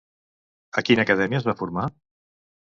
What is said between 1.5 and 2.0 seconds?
va formar?